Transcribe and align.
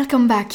Welcome 0.00 0.28
back! 0.28 0.52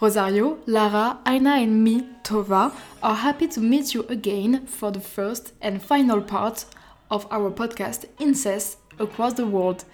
Rosario, 0.00 0.58
Lara, 0.66 1.18
Aina, 1.26 1.56
and 1.56 1.82
me, 1.82 2.02
Tova, 2.22 2.72
are 3.02 3.14
happy 3.16 3.48
to 3.48 3.58
meet 3.58 3.92
you 3.92 4.04
again 4.08 4.68
for 4.68 4.92
the 4.92 5.00
first 5.00 5.52
and 5.60 5.82
final 5.82 6.22
part 6.22 6.64
of 7.10 7.26
our 7.32 7.50
podcast 7.50 8.04
Incest 8.20 8.78
Across 9.00 9.32
the 9.32 9.46
World. 9.48 9.84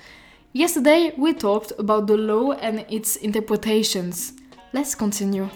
Yesterday 0.52 1.14
we 1.16 1.32
talked 1.32 1.72
about 1.78 2.08
the 2.08 2.18
law 2.18 2.52
and 2.52 2.84
its 2.90 3.16
interpretations. 3.16 4.34
Let's 4.74 4.94
continue. 4.94 5.48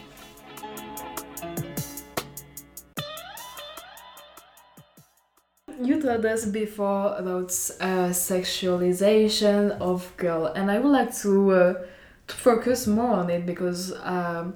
You 5.82 6.00
told 6.00 6.24
us 6.24 6.46
before 6.46 7.14
about 7.18 7.50
uh, 7.78 8.08
sexualization 8.08 9.78
of 9.80 10.16
girl, 10.16 10.46
and 10.46 10.70
I 10.70 10.78
would 10.78 10.92
like 10.92 11.14
to, 11.18 11.50
uh, 11.50 11.74
to 11.74 11.86
focus 12.28 12.86
more 12.86 13.12
on 13.14 13.30
it 13.30 13.46
because 13.46 13.92
um, 14.02 14.54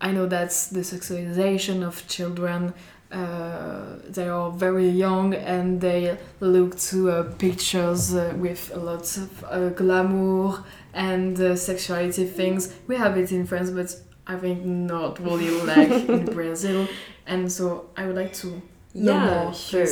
I 0.00 0.12
know 0.12 0.26
that's 0.26 0.66
the 0.68 0.80
sexualization 0.80 1.86
of 1.86 2.06
children. 2.08 2.74
Uh, 3.10 3.98
they 4.08 4.26
are 4.28 4.50
very 4.50 4.88
young 4.88 5.34
and 5.34 5.80
they 5.80 6.16
look 6.40 6.78
to 6.78 7.10
uh, 7.10 7.22
pictures 7.34 8.14
uh, 8.14 8.32
with 8.36 8.74
lots 8.74 9.18
of 9.18 9.44
uh, 9.44 9.68
glamour 9.70 10.64
and 10.94 11.38
uh, 11.38 11.54
sexuality 11.54 12.24
things. 12.24 12.74
We 12.86 12.96
have 12.96 13.18
it 13.18 13.30
in 13.30 13.46
France, 13.46 13.70
but 13.70 13.94
I 14.26 14.36
think 14.38 14.64
not 14.64 15.18
really 15.20 15.50
like 15.66 15.90
in 16.08 16.24
Brazil. 16.24 16.88
And 17.26 17.52
so 17.52 17.90
I 17.96 18.06
would 18.06 18.16
like 18.16 18.32
to 18.34 18.46
know 18.94 19.12
Yeah, 19.12 19.44
more. 19.44 19.54
sure. 19.54 19.86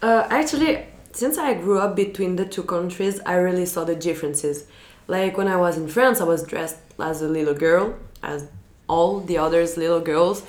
Uh, 0.00 0.26
actually, 0.30 0.86
since 1.12 1.38
I 1.38 1.54
grew 1.54 1.78
up 1.80 1.96
between 1.96 2.36
the 2.36 2.44
two 2.44 2.62
countries, 2.62 3.20
I 3.26 3.34
really 3.34 3.66
saw 3.66 3.84
the 3.84 3.96
differences. 3.96 4.66
Like 5.06 5.36
when 5.36 5.48
I 5.48 5.56
was 5.56 5.76
in 5.76 5.88
France, 5.88 6.20
I 6.20 6.24
was 6.24 6.42
dressed 6.42 6.78
as 6.98 7.22
a 7.22 7.28
little 7.28 7.54
girl, 7.54 7.96
as 8.22 8.48
all 8.88 9.20
the 9.20 9.38
others 9.38 9.76
little 9.76 10.00
girls. 10.00 10.42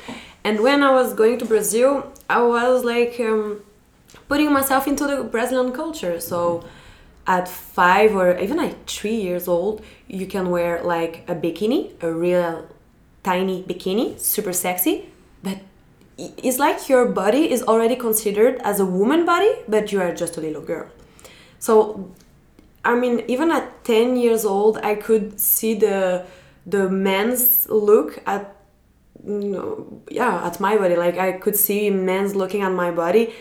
And 0.43 0.61
when 0.61 0.83
I 0.83 0.91
was 0.91 1.13
going 1.13 1.39
to 1.39 1.45
Brazil, 1.45 2.11
I 2.29 2.41
was 2.41 2.83
like 2.83 3.19
um, 3.19 3.61
putting 4.27 4.51
myself 4.51 4.87
into 4.87 5.05
the 5.07 5.23
Brazilian 5.23 5.73
culture. 5.73 6.19
So 6.19 6.63
at 7.27 7.47
five 7.47 8.15
or 8.15 8.37
even 8.37 8.59
at 8.59 8.87
three 8.87 9.15
years 9.15 9.47
old, 9.47 9.81
you 10.07 10.27
can 10.27 10.49
wear 10.49 10.83
like 10.83 11.23
a 11.27 11.35
bikini, 11.35 11.91
a 12.01 12.11
real 12.11 12.67
tiny 13.23 13.63
bikini, 13.63 14.19
super 14.19 14.53
sexy, 14.53 15.09
but 15.41 15.57
it's 16.17 16.59
like 16.59 16.87
your 16.87 17.05
body 17.07 17.51
is 17.51 17.63
already 17.63 17.95
considered 17.95 18.61
as 18.63 18.79
a 18.79 18.85
woman 18.85 19.25
body, 19.25 19.51
but 19.67 19.91
you 19.91 19.99
are 19.99 20.13
just 20.13 20.37
a 20.37 20.41
little 20.41 20.61
girl. 20.61 20.87
So, 21.59 22.11
I 22.85 22.93
mean, 22.95 23.23
even 23.27 23.51
at 23.51 23.83
10 23.83 24.15
years 24.15 24.45
old, 24.45 24.77
I 24.77 24.95
could 24.95 25.39
see 25.39 25.73
the 25.73 26.25
the 26.65 26.89
men's 26.89 27.67
look 27.69 28.19
at 28.25 28.55
yeah 30.09 30.45
at 30.45 30.59
my 30.59 30.77
body. 30.77 30.95
Like 30.95 31.17
i 31.17 31.33
could 31.33 31.55
see 31.55 31.89
men's 31.89 32.35
looking 32.35 32.61
at 32.61 32.71
my 32.71 32.91
body 32.91 33.33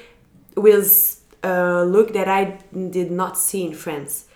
with 0.56 1.20
a 1.42 1.84
look 1.84 2.12
that 2.14 2.28
i 2.28 2.58
did 2.90 3.10
not 3.10 3.38
see 3.38 3.64
in 3.66 3.74
france. 3.74 4.26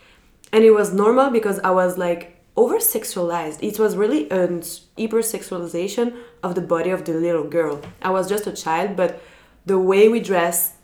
And 0.52 0.64
it 0.64 0.70
was 0.70 0.92
normal 0.92 1.30
because 1.30 1.58
i 1.60 1.70
was 1.70 1.98
like 1.98 2.42
over 2.56 2.78
sexualized 2.78 3.58
it 3.62 3.78
was 3.78 3.96
really 3.96 4.30
an 4.30 4.62
hyper 4.98 5.22
sexualization 5.22 6.16
of 6.42 6.54
the 6.54 6.60
body 6.60 6.90
of 6.90 7.04
the 7.04 7.12
little 7.12 7.44
girl. 7.44 7.80
I 8.02 8.10
was 8.10 8.28
just 8.28 8.46
a 8.46 8.52
child 8.52 8.96
but 8.96 9.20
the 9.66 9.78
way 9.78 10.08
we 10.08 10.20
dress 10.20 10.77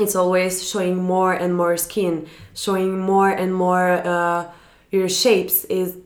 it's 0.00 0.16
always 0.16 0.68
showing 0.68 0.96
more 0.96 1.32
and 1.32 1.54
more 1.56 1.76
skin 1.76 2.26
showing 2.54 2.98
more 2.98 3.30
and 3.30 3.54
more 3.54 3.90
uh, 4.06 4.50
your 4.90 5.08
shapes 5.08 5.64
is 5.66 5.96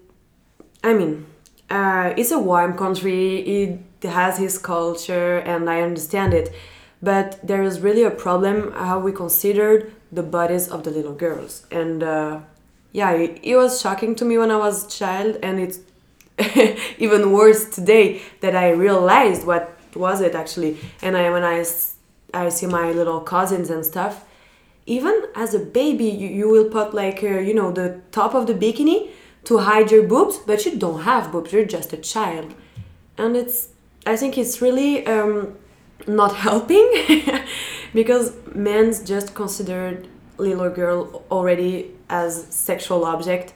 I 0.85 0.95
mean, 0.95 1.27
uh, 1.71 2.13
it's 2.17 2.33
a 2.33 2.39
warm 2.39 2.77
country. 2.77 3.39
It 3.39 3.81
has 4.03 4.39
his 4.39 4.59
culture, 4.59 5.39
and 5.39 5.71
I 5.71 5.83
understand 5.83 6.35
it. 6.35 6.53
But 7.01 7.39
there 7.47 7.63
is 7.63 7.81
really 7.81 8.03
a 8.05 8.11
problem 8.11 8.73
how 8.73 8.99
we 8.99 9.13
considered 9.13 9.93
the 10.11 10.23
bodies 10.23 10.69
of 10.69 10.85
the 10.85 10.91
little 10.91 11.15
girls, 11.15 11.67
and 11.71 12.03
uh, 12.03 12.41
yeah, 12.93 13.13
it, 13.13 13.41
it 13.43 13.57
was 13.57 13.81
shocking 13.81 14.15
to 14.17 14.25
me 14.25 14.39
when 14.39 14.51
I 14.51 14.57
was 14.57 14.87
a 14.87 14.91
child, 14.91 15.39
and 15.43 15.59
it's 15.61 15.81
even 16.99 17.33
worse 17.33 17.65
today 17.71 18.23
that 18.41 18.55
I 18.55 18.71
realized 18.71 19.47
what 19.47 19.77
was 19.95 20.21
it 20.21 20.35
actually. 20.35 20.79
And 21.01 21.17
I 21.17 21.31
when 21.31 21.45
I 21.45 21.63
I 22.35 22.49
see 22.49 22.67
my 22.67 22.93
little 22.93 23.21
cousins 23.21 23.71
and 23.71 23.85
stuff, 23.85 24.25
even 24.87 25.27
as 25.35 25.55
a 25.55 25.59
baby, 25.59 26.07
you, 26.07 26.29
you 26.29 26.49
will 26.49 26.69
put 26.69 26.93
like 26.95 27.23
uh, 27.23 27.39
you 27.39 27.55
know 27.55 27.71
the 27.71 28.01
top 28.11 28.35
of 28.35 28.47
the 28.47 28.55
bikini 28.55 29.11
to 29.45 29.59
hide 29.59 29.91
your 29.91 30.03
boobs, 30.03 30.39
but 30.39 30.65
you 30.65 30.77
don't 30.77 31.03
have 31.03 31.33
boobs. 31.33 31.53
You're 31.53 31.65
just 31.65 31.93
a 31.93 31.97
child, 31.97 32.55
and 33.17 33.37
it's 33.37 33.69
I 34.07 34.17
think 34.17 34.37
it's 34.37 34.61
really 34.61 35.07
um, 35.07 35.57
not 36.07 36.35
helping 36.37 36.89
because 37.95 38.33
men's 38.55 39.03
just 39.05 39.35
considered 39.35 40.09
little 40.39 40.71
girl 40.71 41.25
already 41.31 41.93
as 42.09 42.47
sexual 42.51 43.05
object. 43.05 43.55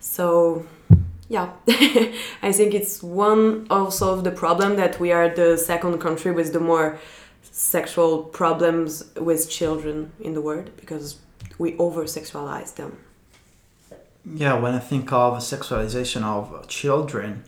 So 0.00 0.66
yeah, 1.28 1.50
I 2.42 2.52
think 2.52 2.72
it's 2.72 3.02
one 3.02 3.66
also 3.68 4.12
of 4.12 4.24
the 4.24 4.30
problem 4.30 4.76
that 4.76 4.98
we 4.98 5.12
are 5.12 5.28
the 5.28 5.58
second 5.58 5.98
country 5.98 6.30
with 6.30 6.52
the 6.52 6.60
more 6.60 6.98
sexual 7.56 8.22
problems 8.22 9.02
with 9.16 9.48
children 9.48 10.12
in 10.20 10.34
the 10.34 10.42
world 10.42 10.70
because 10.76 11.16
we 11.56 11.74
over 11.78 12.04
sexualize 12.04 12.74
them. 12.74 12.98
Yeah, 14.26 14.60
when 14.60 14.74
I 14.74 14.78
think 14.78 15.10
of 15.10 15.38
sexualization 15.38 16.22
of 16.22 16.68
children, 16.68 17.44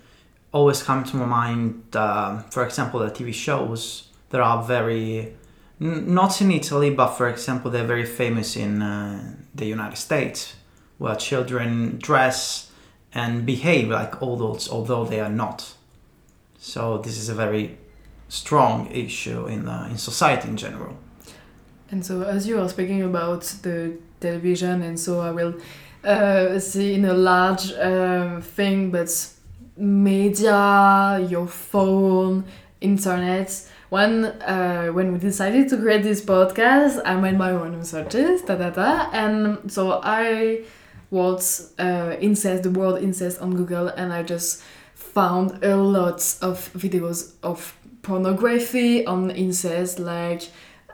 always 0.50 0.82
come 0.82 1.04
to 1.04 1.16
my 1.16 1.26
mind, 1.26 1.94
um, 1.94 2.44
for 2.44 2.64
example, 2.64 3.00
the 3.00 3.10
TV 3.10 3.34
shows 3.34 4.08
that 4.30 4.40
are 4.40 4.62
very, 4.62 5.34
n- 5.78 6.14
not 6.14 6.40
in 6.40 6.52
Italy, 6.52 6.88
but 6.88 7.08
for 7.08 7.28
example, 7.28 7.70
they're 7.70 7.84
very 7.84 8.06
famous 8.06 8.56
in 8.56 8.80
uh, 8.80 9.34
the 9.54 9.66
United 9.66 9.96
States, 9.96 10.54
where 10.96 11.16
children 11.16 11.98
dress 11.98 12.70
and 13.12 13.44
behave 13.44 13.90
like 13.90 14.16
adults, 14.22 14.70
although 14.70 15.04
they 15.04 15.20
are 15.20 15.28
not. 15.28 15.74
So 16.58 16.96
this 16.96 17.18
is 17.18 17.28
a 17.28 17.34
very 17.34 17.76
strong 18.28 18.90
issue 18.90 19.46
in 19.46 19.68
uh, 19.68 19.88
in 19.90 19.98
society 19.98 20.48
in 20.48 20.56
general. 20.56 20.96
And 21.90 22.04
so, 22.04 22.22
as 22.22 22.46
you 22.46 22.60
are 22.60 22.68
speaking 22.68 23.02
about 23.02 23.42
the 23.62 23.96
television, 24.20 24.82
and 24.82 25.00
so 25.00 25.20
I 25.20 25.30
will 25.30 25.54
uh, 26.04 26.58
see 26.58 26.94
in 26.94 27.04
a 27.04 27.14
large 27.14 27.72
um, 27.72 28.42
thing, 28.42 28.90
but 28.90 29.08
media, 29.76 31.26
your 31.28 31.46
phone, 31.46 32.44
internet. 32.80 33.66
When 33.88 34.26
uh, 34.26 34.88
when 34.88 35.14
we 35.14 35.18
decided 35.18 35.70
to 35.70 35.78
create 35.78 36.02
this 36.02 36.20
podcast, 36.20 37.00
I 37.06 37.16
made 37.16 37.38
my 37.38 37.52
own 37.52 37.74
researches, 37.74 38.42
da 38.42 38.56
da 38.56 38.68
da, 38.68 39.08
and 39.12 39.72
so 39.72 40.00
I 40.02 40.64
was 41.10 41.72
uh, 41.78 42.16
incest, 42.20 42.64
the 42.64 42.70
word 42.70 43.02
incest 43.02 43.40
on 43.40 43.56
Google, 43.56 43.88
and 43.88 44.12
I 44.12 44.22
just 44.22 44.62
found 44.94 45.64
a 45.64 45.74
lot 45.74 46.18
of 46.42 46.70
videos 46.74 47.32
of 47.42 47.77
pornography 48.08 49.06
on 49.06 49.30
incest, 49.30 49.98
like 49.98 50.42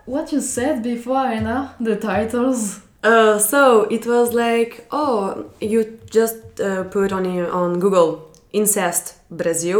what 0.04 0.32
you 0.32 0.40
said 0.40 0.82
before, 0.82 1.24
Anna, 1.38 1.74
the 1.80 1.96
titles. 1.96 2.80
Uh, 3.02 3.38
so 3.38 3.84
it 3.84 4.04
was 4.06 4.34
like, 4.34 4.86
oh, 4.90 5.46
you 5.60 5.98
just 6.10 6.60
uh, 6.60 6.84
put 6.84 7.12
on 7.12 7.24
on 7.60 7.80
Google 7.80 8.30
incest 8.52 9.14
Brazil, 9.30 9.78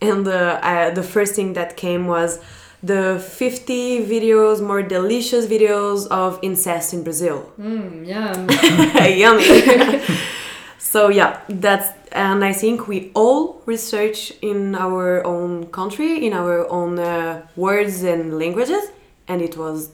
and 0.00 0.28
uh, 0.28 0.60
I, 0.62 0.90
the 0.90 1.02
first 1.02 1.34
thing 1.34 1.54
that 1.54 1.76
came 1.76 2.06
was 2.06 2.40
the 2.82 3.18
50 3.18 4.06
videos, 4.06 4.60
more 4.60 4.82
delicious 4.82 5.46
videos 5.46 6.06
of 6.08 6.38
incest 6.42 6.92
in 6.92 7.02
Brazil. 7.02 7.50
Mm, 7.58 8.06
yeah. 8.06 9.06
Yummy. 9.22 10.02
so 10.92 11.08
yeah, 11.08 11.40
that's 11.48 11.88
and 12.12 12.44
I 12.44 12.52
think 12.52 12.86
we 12.86 13.10
all 13.14 13.60
research 13.66 14.32
in 14.40 14.76
our 14.76 15.26
own 15.26 15.66
country, 15.66 16.24
in 16.24 16.32
our 16.32 16.70
own 16.70 17.00
uh, 17.00 17.44
words 17.56 18.04
and 18.04 18.38
languages, 18.38 18.84
and 19.26 19.42
it 19.42 19.56
was 19.56 19.90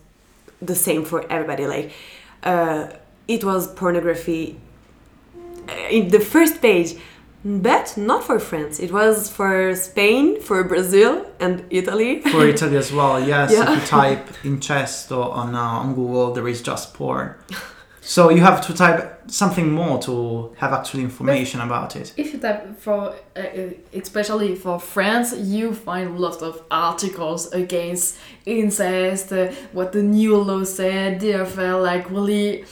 the 0.61 0.75
same 0.75 1.03
for 1.07 1.21
everybody. 1.33 1.67
Like 1.67 1.93
uh, 2.43 2.89
it 3.27 3.43
was 3.43 3.73
pornography 3.73 4.61
uh, 5.67 5.73
in 5.91 6.09
the 6.09 6.21
first 6.21 6.61
page, 6.61 6.97
but 7.43 7.97
not 7.97 8.23
for 8.23 8.39
France. 8.39 8.79
It 8.79 8.93
was 8.93 9.31
for 9.31 9.75
Spain, 9.75 10.43
for 10.43 10.63
Brazil, 10.63 11.25
and 11.41 11.65
Italy. 11.71 12.21
For 12.21 12.47
Italy 12.47 12.77
as 12.77 12.93
well, 12.93 13.19
yes. 13.19 13.51
Yeah. 13.57 13.73
If 13.73 13.81
you 13.81 13.87
type 13.87 14.27
incesto 14.43 15.33
on 15.33 15.55
uh, 15.55 15.83
on 15.83 15.95
Google, 15.95 16.35
there 16.35 16.49
is 16.49 16.61
just 16.61 16.93
porn. 16.93 17.35
So 18.05 18.31
you 18.31 18.41
have 18.41 18.61
to 18.67 18.75
type 18.75 19.31
something 19.31 19.71
more 19.71 19.97
to 20.03 20.53
have 20.59 20.73
actual 20.73 21.01
information 21.01 21.61
about 21.61 21.95
it. 21.95 22.13
If 22.17 22.33
you 22.33 22.41
type 22.41 22.77
for, 22.77 23.15
uh, 23.37 23.39
uh, 23.39 23.71
especially 23.95 24.57
for 24.57 24.81
France, 24.81 25.33
you 25.39 25.73
find 25.73 26.19
lots 26.19 26.43
of 26.43 26.65
articles 26.69 27.53
against 27.53 28.19
incest, 28.45 29.33
uh, 29.33 29.53
what 29.73 29.93
the 29.93 30.03
new 30.03 30.37
law 30.37 30.65
said, 30.65 31.21
DFL, 31.21 31.81
like 31.81 32.11
really 32.11 32.65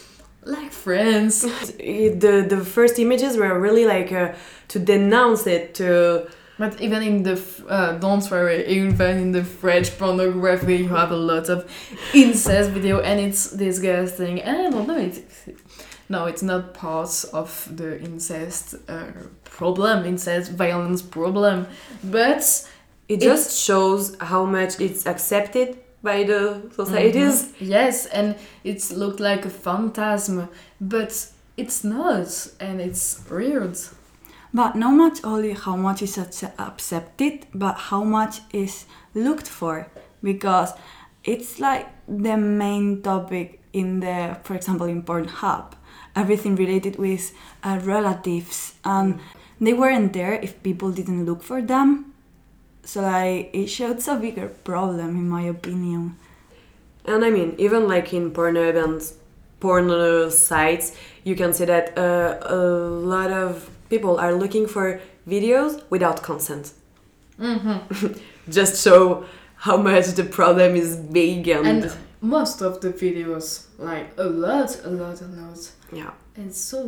like 0.43 0.71
friends. 0.71 1.43
The 1.77 2.45
the 2.47 2.65
first 2.65 2.99
images 2.99 3.37
were 3.37 3.57
really 3.57 3.85
like 3.85 4.11
uh, 4.11 4.33
to 4.67 4.79
denounce 4.79 5.47
it 5.47 5.73
to 5.75 6.27
But 6.61 6.73
even 6.85 7.01
in 7.03 7.23
the 7.23 7.35
uh, 7.69 7.91
don't 8.05 8.25
worry, 8.31 8.59
even 8.67 9.17
in 9.25 9.31
the 9.37 9.43
French 9.61 9.87
pornography, 9.99 10.75
you 10.83 10.89
have 10.89 11.11
a 11.11 11.21
lot 11.31 11.49
of 11.49 11.59
incest 12.13 12.69
video, 12.77 12.95
and 13.09 13.19
it's 13.19 13.43
disgusting. 13.65 14.35
And 14.47 14.57
I 14.67 14.69
don't 14.69 14.87
know, 14.87 14.97
it's 15.07 15.21
no, 16.09 16.19
it's 16.31 16.43
not 16.43 16.73
part 16.73 17.13
of 17.33 17.49
the 17.79 17.89
incest 18.09 18.75
uh, 18.87 19.05
problem, 19.57 20.05
incest 20.05 20.51
violence 20.51 21.01
problem, 21.01 21.65
but 22.03 22.43
it 23.07 23.21
just 23.21 23.47
shows 23.65 24.15
how 24.19 24.45
much 24.45 24.79
it's 24.79 25.05
accepted 25.07 25.77
by 26.03 26.23
the 26.31 26.41
societies. 26.75 27.37
Mhm. 27.43 27.53
Yes, 27.75 28.05
and 28.17 28.35
it's 28.63 28.91
looked 28.91 29.19
like 29.19 29.45
a 29.45 29.49
phantasm, 29.65 30.47
but 30.79 31.11
it's 31.57 31.83
not, 31.83 32.27
and 32.59 32.81
it's 32.81 33.21
weird. 33.29 33.77
But 34.53 34.75
not 34.75 34.93
much 34.93 35.23
only 35.23 35.53
how 35.53 35.75
much 35.75 36.01
is 36.01 36.17
accepted, 36.17 37.47
but 37.53 37.75
how 37.75 38.03
much 38.03 38.41
is 38.51 38.85
looked 39.13 39.47
for. 39.47 39.87
Because 40.21 40.73
it's 41.23 41.59
like 41.59 41.87
the 42.07 42.35
main 42.37 43.01
topic 43.01 43.61
in 43.73 44.01
the, 44.01 44.37
for 44.43 44.55
example, 44.55 44.87
in 44.87 45.03
Pornhub. 45.03 45.73
Everything 46.15 46.55
related 46.55 46.97
with 46.97 47.33
uh, 47.63 47.79
relatives, 47.83 48.73
and 48.83 49.19
they 49.61 49.73
weren't 49.73 50.11
there 50.11 50.33
if 50.33 50.61
people 50.61 50.91
didn't 50.91 51.25
look 51.25 51.41
for 51.41 51.61
them. 51.61 52.13
So 52.83 53.01
like 53.01 53.51
it 53.53 53.67
shows 53.67 54.07
a 54.07 54.15
bigger 54.15 54.47
problem, 54.47 55.09
in 55.15 55.29
my 55.29 55.43
opinion. 55.43 56.17
And 57.05 57.23
I 57.23 57.29
mean, 57.29 57.55
even 57.57 57.87
like 57.87 58.13
in 58.13 58.31
Pornhub 58.31 58.83
and 58.83 59.01
porn 59.59 60.31
sites, 60.31 60.97
you 61.23 61.35
can 61.35 61.53
see 61.53 61.65
that 61.65 61.97
uh, 61.97 62.39
a 62.43 62.57
lot 62.57 63.31
of 63.31 63.69
people 63.91 64.13
are 64.23 64.33
looking 64.43 64.65
for 64.67 64.85
videos 65.27 65.71
without 65.93 66.23
consent. 66.23 66.65
Mm-hmm. 67.39 68.13
Just 68.57 68.83
show 68.83 69.25
how 69.55 69.77
much 69.77 70.07
the 70.19 70.23
problem 70.23 70.75
is 70.75 70.95
big 70.95 71.47
and, 71.47 71.67
And 71.67 71.91
most 72.21 72.61
of 72.61 72.79
the 72.81 72.91
videos, 72.91 73.65
like 73.77 74.07
a 74.17 74.23
lot, 74.25 74.69
a 74.85 74.89
lot, 74.89 75.21
a 75.21 75.25
lot. 75.27 75.59
yeah. 75.91 76.11
And 76.35 76.51
so 76.53 76.79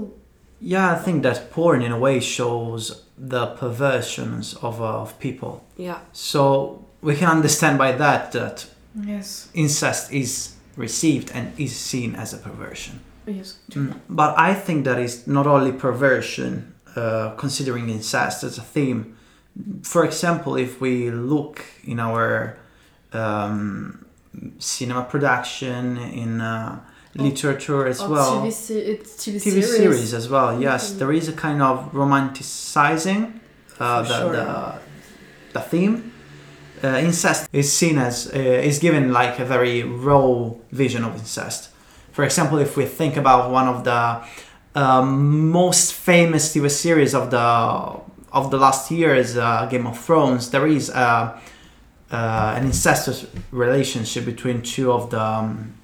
Yeah, 0.59 0.91
I 0.95 1.03
think 1.03 1.23
that 1.23 1.51
porn 1.51 1.81
in 1.81 1.91
a 1.91 1.99
way 1.99 2.19
shows 2.21 3.03
the 3.17 3.47
perversions 3.47 4.55
of, 4.61 4.79
uh, 4.81 5.01
of 5.01 5.19
people. 5.19 5.63
Yeah. 5.77 5.99
So 6.13 6.85
we 7.01 7.15
can 7.15 7.29
understand 7.37 7.77
by 7.77 7.91
that 7.97 8.31
that 8.31 8.65
yes, 9.05 9.49
incest 9.53 10.11
is 10.11 10.55
received 10.77 11.31
and 11.35 11.51
is 11.59 11.75
seen 11.75 12.15
as 12.15 12.33
a 12.33 12.37
perversion. 12.37 12.99
yes. 13.27 13.59
Mm, 13.71 13.93
But 14.09 14.35
I 14.37 14.53
think 14.65 14.85
that 14.85 14.99
is 14.99 15.27
not 15.27 15.45
only 15.47 15.71
perversion, 15.71 16.72
uh, 16.95 17.31
considering 17.37 17.89
incest 17.89 18.43
as 18.43 18.57
a 18.57 18.61
theme. 18.61 19.15
For 19.83 20.03
example, 20.05 20.55
if 20.55 20.81
we 20.81 21.11
look 21.11 21.63
in 21.83 21.99
our 21.99 22.57
um, 23.13 24.05
cinema 24.59 25.03
production, 25.03 25.97
in 25.97 26.41
uh, 26.41 26.79
literature 27.15 27.85
as 27.87 28.01
Or 28.01 28.09
well, 28.09 28.41
TV, 28.41 28.51
se- 28.51 28.99
TV, 29.03 29.35
TV 29.35 29.39
series. 29.41 29.75
series 29.77 30.13
as 30.13 30.27
well. 30.29 30.59
Yes, 30.59 30.91
Mhm. 30.93 30.97
there 30.99 31.11
is 31.13 31.27
a 31.29 31.33
kind 31.33 31.61
of 31.61 31.91
romanticizing 31.93 33.39
uh, 33.79 34.01
the, 34.01 34.19
sure. 34.19 34.31
the 34.33 34.73
the 35.53 35.59
theme. 35.61 36.11
Uh, 36.83 36.97
incest 36.99 37.47
is 37.53 37.71
seen 37.71 37.97
as 37.97 38.27
uh, 38.33 38.37
is 38.69 38.79
given 38.79 39.11
like 39.13 39.39
a 39.39 39.45
very 39.45 39.83
raw 39.83 40.49
vision 40.71 41.03
of 41.03 41.13
incest. 41.15 41.69
For 42.11 42.23
example, 42.23 42.57
if 42.59 42.75
we 42.77 42.85
think 42.85 43.15
about 43.17 43.51
one 43.51 43.67
of 43.67 43.83
the 43.83 44.21
um, 44.75 45.49
most 45.49 45.93
famous 45.93 46.53
TV 46.53 46.69
series 46.69 47.13
of 47.13 47.31
the 47.31 48.01
of 48.33 48.49
the 48.49 48.57
last 48.57 48.89
years, 48.89 49.37
uh, 49.37 49.67
Game 49.67 49.85
of 49.85 49.99
Thrones, 49.99 50.49
there 50.49 50.65
is 50.65 50.89
uh, 50.89 51.39
uh, 52.11 52.53
an 52.57 52.65
incestuous 52.65 53.27
relationship 53.51 54.25
between 54.25 54.63
two 54.63 54.91
of 54.91 55.11
the 55.11 55.21
um, 55.21 55.75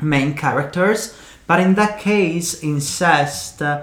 main 0.00 0.34
characters. 0.34 1.18
But 1.48 1.60
in 1.60 1.74
that 1.74 1.98
case, 1.98 2.62
incest 2.62 3.60
uh, 3.60 3.82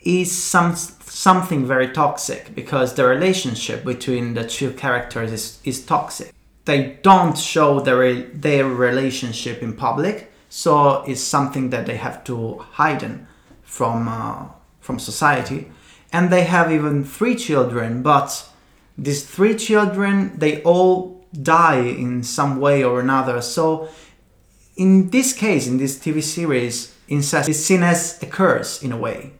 is 0.00 0.32
some 0.32 0.74
something 0.76 1.66
very 1.66 1.88
toxic 1.88 2.54
because 2.54 2.94
the 2.94 3.06
relationship 3.06 3.84
between 3.84 4.34
the 4.34 4.44
two 4.44 4.72
characters 4.72 5.32
is, 5.32 5.58
is 5.64 5.84
toxic. 5.84 6.32
They 6.64 6.98
don't 7.02 7.36
show 7.36 7.80
their 7.80 8.22
their 8.22 8.66
relationship 8.66 9.62
in 9.62 9.74
public, 9.74 10.32
so 10.48 11.02
it's 11.02 11.20
something 11.20 11.70
that 11.70 11.86
they 11.86 11.96
have 11.96 12.24
to 12.24 12.58
hide 12.58 13.02
from 13.74 14.08
uh, 14.08 14.46
from 14.80 14.98
society. 14.98 15.70
And 16.12 16.30
they 16.30 16.44
have 16.44 16.70
even 16.70 17.04
three 17.04 17.34
children, 17.34 18.02
but 18.02 18.48
these 18.96 19.26
three 19.26 19.56
children 19.56 20.38
they 20.38 20.62
all 20.62 21.26
die 21.32 21.82
in 22.04 22.22
some 22.22 22.60
way 22.60 22.84
or 22.84 23.00
another. 23.00 23.40
So 23.42 23.88
in 24.76 25.10
this 25.10 25.32
case, 25.32 25.66
in 25.66 25.78
this 25.78 25.98
TV 25.98 26.22
series, 26.22 26.94
incest 27.08 27.48
is 27.48 27.64
seen 27.64 27.82
as 27.82 28.22
a 28.22 28.26
curse 28.26 28.82
in 28.82 28.92
a 28.92 28.96
way. 28.96 29.32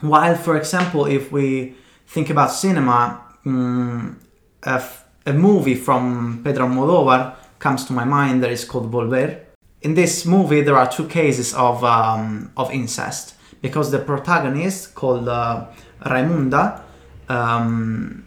While, 0.00 0.36
for 0.36 0.56
example, 0.56 1.06
if 1.06 1.32
we 1.32 1.74
think 2.06 2.28
about 2.28 2.50
cinema, 2.50 3.20
mm, 3.46 4.16
a, 4.62 4.74
f- 4.74 5.06
a 5.24 5.32
movie 5.32 5.74
from 5.74 6.42
Pedro 6.44 6.66
Almodóvar 6.66 7.36
comes 7.58 7.86
to 7.86 7.92
my 7.94 8.04
mind 8.04 8.42
that 8.42 8.50
is 8.50 8.64
called 8.64 8.92
Volver. 8.92 9.43
In 9.84 9.92
this 9.94 10.24
movie, 10.24 10.62
there 10.62 10.76
are 10.78 10.90
two 10.90 11.06
cases 11.06 11.52
of, 11.52 11.84
um, 11.84 12.50
of 12.56 12.72
incest 12.72 13.34
because 13.60 13.90
the 13.90 13.98
protagonist, 13.98 14.94
called 14.94 15.28
uh, 15.28 15.66
Raimunda, 16.00 16.80
um, 17.28 18.24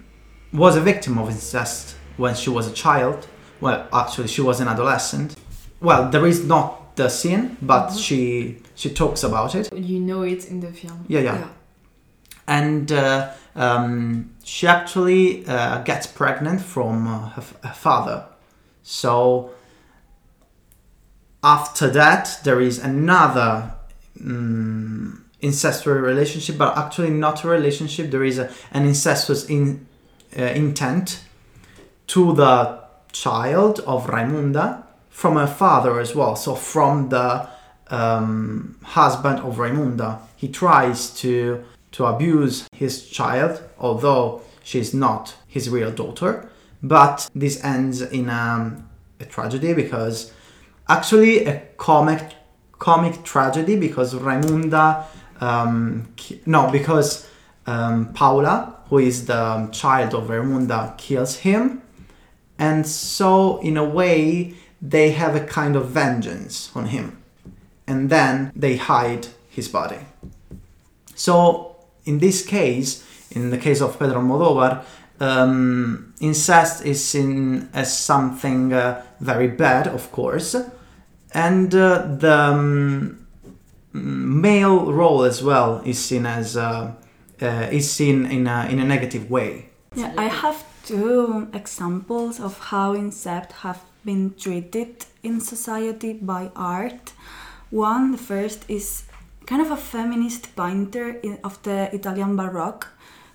was 0.53 0.75
a 0.77 0.81
victim 0.81 1.17
of 1.17 1.29
incest 1.31 1.95
when 2.17 2.35
she 2.35 2.51
was 2.51 2.67
a 2.67 2.71
child. 2.73 3.27
Well, 3.59 3.87
actually, 3.91 4.27
she 4.27 4.41
was 4.41 4.59
an 4.59 4.67
adolescent. 4.67 5.35
Well, 5.81 6.09
there 6.11 6.27
is 6.27 6.45
not 6.45 6.95
the 6.95 7.09
scene, 7.09 7.57
but 7.61 7.89
Mhm. 7.89 7.99
she 8.03 8.57
she 8.75 8.89
talks 8.91 9.23
about 9.23 9.55
it. 9.55 9.69
You 9.73 9.99
know 9.99 10.21
it 10.21 10.45
in 10.51 10.59
the 10.59 10.71
film. 10.71 11.05
Yeah, 11.07 11.21
yeah. 11.21 11.47
And 12.47 12.91
uh, 12.91 13.29
um, 13.55 14.29
she 14.43 14.67
actually 14.67 15.45
uh, 15.47 15.79
gets 15.83 16.05
pregnant 16.07 16.61
from 16.61 17.07
uh, 17.07 17.29
her, 17.29 17.43
her 17.63 17.73
father. 17.73 18.25
So 18.83 19.51
after 21.47 21.89
that, 21.89 22.41
there 22.43 22.59
is 22.59 22.77
another 22.77 23.71
um, 24.19 25.25
incestuous 25.39 26.01
relationship, 26.01 26.57
but 26.57 26.77
actually 26.77 27.09
not 27.09 27.45
a 27.45 27.47
relationship. 27.47 28.11
There 28.11 28.25
is 28.25 28.37
a, 28.37 28.51
an 28.71 28.85
incestuous 28.85 29.45
in, 29.45 29.87
uh, 30.37 30.41
intent 30.43 31.23
to 32.07 32.33
the 32.33 32.79
child 33.13 33.79
of 33.87 34.07
Raimunda 34.07 34.83
from 35.09 35.37
her 35.37 35.47
father 35.47 36.01
as 36.01 36.13
well. 36.13 36.35
So 36.35 36.53
from 36.53 37.07
the 37.07 37.47
um, 37.89 38.77
husband 38.83 39.39
of 39.39 39.55
Raimunda, 39.55 40.19
he 40.35 40.49
tries 40.49 41.09
to 41.21 41.63
to 41.93 42.05
abuse 42.05 42.67
his 42.75 43.07
child, 43.07 43.63
although 43.79 44.41
she's 44.61 44.93
not 44.93 45.35
his 45.47 45.69
real 45.69 45.91
daughter. 45.91 46.49
But 46.83 47.29
this 47.33 47.63
ends 47.63 48.01
in 48.01 48.29
um, 48.29 48.89
a 49.21 49.25
tragedy 49.25 49.73
because 49.73 50.33
actually 50.89 51.45
a 51.45 51.59
comic 51.77 52.33
comic 52.79 53.23
tragedy 53.23 53.75
because 53.75 54.13
Raimunda 54.13 55.05
um, 55.41 56.13
no 56.45 56.69
because 56.71 57.27
um, 57.65 58.13
Paula 58.13 58.77
who 58.89 58.99
is 58.99 59.25
the 59.25 59.69
child 59.71 60.13
of 60.13 60.27
Raimunda 60.27 60.97
kills 60.97 61.37
him. 61.37 61.81
And 62.57 62.87
so 62.87 63.59
in 63.59 63.77
a 63.77 63.83
way 63.83 64.53
they 64.81 65.11
have 65.11 65.35
a 65.35 65.45
kind 65.45 65.75
of 65.75 65.89
vengeance 65.89 66.71
on 66.75 66.85
him. 66.85 67.21
And 67.87 68.09
then 68.09 68.51
they 68.55 68.77
hide 68.77 69.27
his 69.49 69.67
body. 69.67 69.99
So 71.15 71.75
in 72.05 72.19
this 72.19 72.45
case 72.45 73.03
in 73.31 73.49
the 73.49 73.57
case 73.57 73.81
of 73.81 73.99
Pedro 73.99 74.21
Almodóvar 74.21 74.83
um, 75.19 76.13
incest 76.21 76.85
is 76.85 77.03
seen 77.03 77.69
as 77.73 77.95
something 77.97 78.71
uh, 78.71 79.03
very 79.19 79.47
bad 79.47 79.87
of 79.87 80.11
course 80.11 80.55
and 81.33 81.73
uh, 81.75 82.07
the 82.17 82.33
um, 82.33 83.27
male 83.93 84.91
role 84.91 85.23
as 85.23 85.43
well 85.43 85.81
is 85.85 85.99
seen 85.99 86.25
as 86.25 86.55
uh, 86.57 86.93
uh, 87.41 87.67
is 87.71 87.89
seen 87.91 88.25
in 88.25 88.47
a, 88.47 88.67
in 88.69 88.79
a 88.79 88.85
negative 88.85 89.29
way 89.29 89.69
Yeah, 89.95 90.13
I 90.17 90.27
have 90.27 90.63
two 90.85 91.47
examples 91.53 92.39
of 92.39 92.59
how 92.59 92.93
incest 92.93 93.51
have 93.63 93.81
been 94.05 94.35
treated 94.37 95.05
in 95.23 95.41
society 95.41 96.13
by 96.13 96.51
art. 96.55 97.13
One, 97.71 98.11
the 98.11 98.17
first 98.17 98.63
is 98.69 99.03
kind 99.47 99.61
of 99.61 99.71
a 99.71 99.77
feminist 99.77 100.55
painter 100.55 101.19
of 101.43 101.61
the 101.63 101.89
Italian 101.93 102.35
Baroque. 102.35 102.87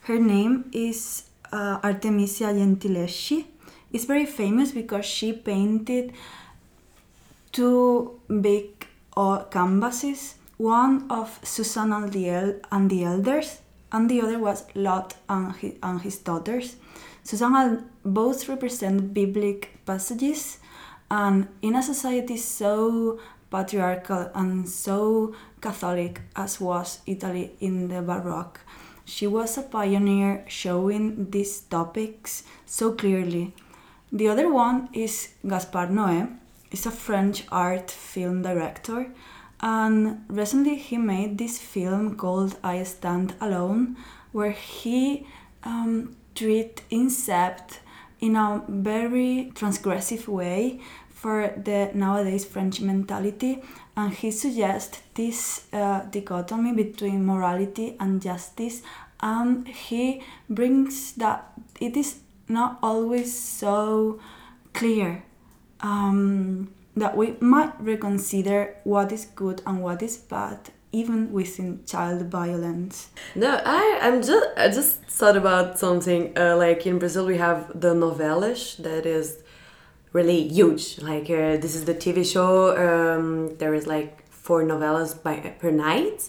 Her 0.02 0.18
name 0.18 0.70
is 0.72 1.24
uh, 1.52 1.78
Artemisia 1.82 2.52
Gentileschi. 2.54 3.44
It's 3.92 4.04
very 4.04 4.26
famous 4.26 4.72
because 4.72 5.04
she 5.04 5.32
painted 5.32 6.12
two 7.52 8.20
big 8.40 8.86
uh, 9.16 9.44
canvases. 9.44 10.34
One 10.56 11.06
of 11.10 11.38
Susan 11.42 11.92
and 11.92 12.12
the, 12.12 12.30
El- 12.30 12.60
and 12.70 12.90
the 12.90 13.04
elders, 13.04 13.60
and 13.90 14.08
the 14.08 14.22
other 14.22 14.38
was 14.38 14.64
Lot 14.74 15.14
and 15.28 15.54
his, 15.56 15.74
and 15.82 16.00
his 16.00 16.18
daughters. 16.18 16.76
Susan 17.24 17.54
and 17.54 17.90
both 18.04 18.48
represent 18.48 19.12
biblical 19.14 19.70
passages, 19.86 20.58
and 21.10 21.48
in 21.62 21.76
a 21.76 21.82
society 21.82 22.36
so 22.36 23.18
patriarchal 23.50 24.30
and 24.34 24.68
so 24.68 25.34
Catholic 25.60 26.20
as 26.34 26.60
was 26.60 27.00
Italy 27.06 27.52
in 27.60 27.88
the 27.88 28.00
Baroque, 28.00 28.60
she 29.04 29.26
was 29.26 29.58
a 29.58 29.62
pioneer 29.62 30.44
showing 30.48 31.30
these 31.30 31.60
topics 31.60 32.44
so 32.66 32.92
clearly. 32.92 33.52
The 34.10 34.28
other 34.28 34.52
one 34.52 34.88
is 34.92 35.28
Gaspar 35.46 35.88
Noé. 35.88 36.38
He's 36.72 36.86
a 36.86 36.90
French 36.90 37.44
art 37.52 37.90
film 37.90 38.40
director, 38.40 39.12
and 39.60 40.24
recently 40.28 40.76
he 40.76 40.96
made 40.96 41.36
this 41.36 41.58
film 41.58 42.16
called 42.16 42.56
I 42.64 42.82
Stand 42.84 43.34
Alone, 43.42 43.98
where 44.32 44.52
he 44.52 45.26
um, 45.64 46.16
treat 46.34 46.80
incest 46.88 47.80
in 48.20 48.36
a 48.36 48.62
very 48.66 49.52
transgressive 49.54 50.26
way 50.28 50.80
for 51.10 51.52
the 51.62 51.90
nowadays 51.92 52.46
French 52.46 52.80
mentality, 52.80 53.62
and 53.94 54.14
he 54.14 54.30
suggests 54.30 55.02
this 55.12 55.66
uh, 55.74 56.06
dichotomy 56.10 56.72
between 56.72 57.26
morality 57.26 57.96
and 58.00 58.22
justice, 58.22 58.80
and 59.20 59.68
he 59.68 60.22
brings 60.48 61.12
that 61.16 61.52
it 61.82 61.98
is 61.98 62.20
not 62.48 62.78
always 62.82 63.38
so 63.38 64.18
clear 64.72 65.22
um, 65.82 66.72
that 66.96 67.16
we 67.16 67.36
might 67.40 67.72
reconsider 67.80 68.76
what 68.84 69.12
is 69.12 69.24
good 69.24 69.62
and 69.66 69.82
what 69.82 70.02
is 70.02 70.16
bad 70.16 70.70
even 70.92 71.32
within 71.32 71.82
child 71.86 72.22
violence 72.30 73.08
No, 73.34 73.60
I 73.64 73.98
I'm 74.02 74.22
just 74.22 74.46
I 74.56 74.68
just 74.68 75.02
thought 75.04 75.36
about 75.36 75.78
something 75.78 76.36
uh, 76.36 76.56
like 76.56 76.86
in 76.86 76.98
Brazil 76.98 77.26
we 77.26 77.38
have 77.38 77.80
the 77.80 77.94
novelas 77.94 78.76
that 78.82 79.06
is 79.06 79.38
really 80.12 80.48
huge. 80.48 81.00
Like 81.00 81.28
uh, 81.30 81.56
this 81.56 81.74
is 81.74 81.84
the 81.84 81.94
TV 81.94 82.24
show. 82.24 82.76
Um, 82.76 83.56
there 83.56 83.74
is 83.74 83.86
like 83.86 84.28
four 84.28 84.62
novellas 84.62 85.20
by 85.22 85.36
per 85.58 85.70
night, 85.70 86.28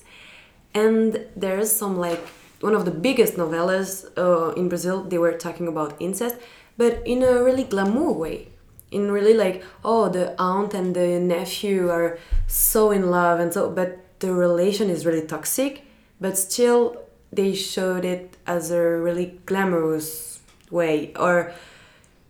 and 0.74 1.26
there 1.36 1.60
is 1.60 1.72
some 1.72 1.98
like 1.98 2.22
one 2.62 2.76
of 2.76 2.86
the 2.86 2.92
biggest 2.92 3.36
novellas 3.36 4.06
uh, 4.18 4.54
in 4.54 4.70
Brazil. 4.70 5.04
They 5.04 5.18
were 5.18 5.34
talking 5.34 5.68
about 5.68 5.96
incest, 6.00 6.38
but 6.78 7.02
in 7.06 7.24
a 7.24 7.44
really 7.44 7.64
glamour 7.64 8.12
way. 8.12 8.48
In 8.94 9.12
really 9.12 9.34
like 9.34 9.64
oh 9.84 10.10
the 10.10 10.36
aunt 10.40 10.74
and 10.74 10.96
the 10.96 11.20
nephew 11.20 11.90
are 11.90 12.20
so 12.48 12.92
in 12.92 13.10
love 13.10 13.40
and 13.40 13.52
so 13.54 13.70
but 13.70 14.04
the 14.24 14.34
relation 14.34 14.90
is 14.90 15.06
really 15.06 15.28
toxic, 15.28 15.84
but 16.22 16.38
still 16.38 16.98
they 17.32 17.54
showed 17.54 18.06
it 18.06 18.38
as 18.48 18.72
a 18.72 18.80
really 18.80 19.40
glamorous 19.46 20.40
way. 20.72 21.14
Or 21.16 21.52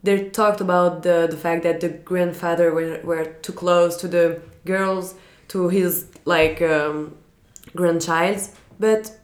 they 0.01 0.29
talked 0.29 0.59
about 0.59 1.03
the, 1.03 1.27
the 1.29 1.37
fact 1.37 1.63
that 1.63 1.81
the 1.81 1.89
grandfather 1.89 2.73
were, 2.73 2.99
were 3.03 3.25
too 3.25 3.53
close 3.53 3.95
to 3.97 4.07
the 4.07 4.41
girls, 4.65 5.13
to 5.49 5.69
his 5.69 6.07
like 6.25 6.61
um, 6.61 7.15
grandchild, 7.75 8.41
but 8.79 9.15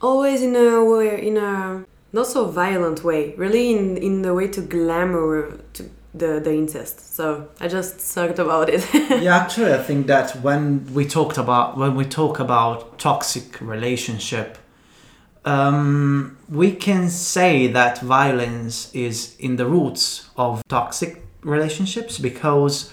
always 0.00 0.40
in 0.40 0.56
a 0.56 0.82
way, 0.82 1.26
in 1.26 1.36
a 1.36 1.84
not 2.12 2.26
so 2.26 2.46
violent 2.46 3.04
way, 3.04 3.34
really 3.36 3.76
in, 3.76 3.96
in 3.98 4.22
the 4.22 4.32
way 4.32 4.48
to 4.48 4.62
glamour 4.62 5.58
to 5.74 5.90
the, 6.14 6.40
the 6.40 6.52
incest. 6.52 7.14
So 7.14 7.48
I 7.60 7.68
just 7.68 8.14
talked 8.14 8.38
about 8.38 8.70
it. 8.70 8.86
yeah, 9.22 9.36
actually, 9.36 9.74
I 9.74 9.78
think 9.78 10.06
that 10.06 10.30
when 10.42 10.92
we 10.94 11.04
talked 11.04 11.38
about 11.38 11.76
when 11.76 11.96
we 11.96 12.04
talk 12.04 12.38
about 12.38 12.98
toxic 12.98 13.60
relationship, 13.60 14.56
um, 15.44 16.38
we 16.48 16.72
can 16.72 17.10
say 17.10 17.66
that 17.66 17.98
violence 18.00 18.94
is 18.94 19.36
in 19.38 19.56
the 19.56 19.66
roots 19.66 20.30
of 20.36 20.62
toxic 20.68 21.22
relationships 21.42 22.18
because 22.18 22.92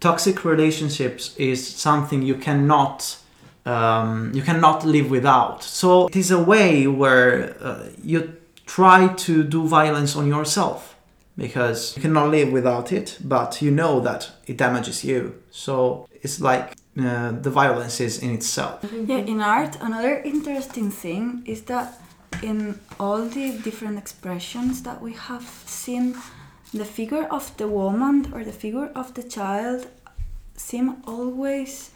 toxic 0.00 0.44
relationships 0.44 1.34
is 1.36 1.66
something 1.66 2.22
you 2.22 2.34
cannot 2.34 3.16
um, 3.64 4.32
you 4.34 4.42
cannot 4.42 4.84
live 4.84 5.10
without. 5.10 5.62
So 5.62 6.08
it 6.08 6.16
is 6.16 6.30
a 6.30 6.42
way 6.42 6.86
where 6.86 7.56
uh, 7.60 7.86
you 8.02 8.36
try 8.66 9.12
to 9.14 9.44
do 9.44 9.66
violence 9.66 10.16
on 10.16 10.26
yourself 10.26 10.95
because 11.36 11.96
you 11.96 12.02
cannot 12.02 12.30
live 12.30 12.52
without 12.52 12.92
it, 12.92 13.18
but 13.22 13.60
you 13.60 13.70
know 13.70 14.00
that 14.00 14.30
it 14.46 14.56
damages 14.56 15.04
you. 15.04 15.42
So 15.50 16.08
it's 16.22 16.40
like 16.40 16.74
uh, 16.98 17.32
the 17.32 17.50
violence 17.50 18.00
is 18.00 18.22
in 18.22 18.30
itself. 18.30 18.84
Yeah, 18.92 19.18
in 19.18 19.40
art, 19.40 19.76
another 19.80 20.20
interesting 20.22 20.90
thing 20.90 21.42
is 21.46 21.62
that 21.62 22.00
in 22.42 22.80
all 22.98 23.26
the 23.26 23.58
different 23.58 23.98
expressions 23.98 24.82
that 24.82 25.00
we 25.02 25.12
have 25.12 25.46
seen, 25.66 26.16
the 26.72 26.84
figure 26.84 27.26
of 27.30 27.56
the 27.56 27.68
woman 27.68 28.32
or 28.32 28.44
the 28.44 28.52
figure 28.52 28.90
of 28.94 29.14
the 29.14 29.22
child 29.22 29.86
seem 30.56 30.96
always 31.06 31.90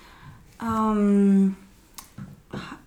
um, 0.61 1.57